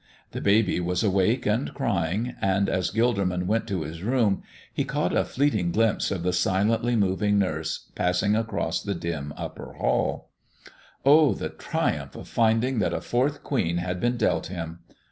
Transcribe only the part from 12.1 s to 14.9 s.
of finding that a fourth queen had been dealt him!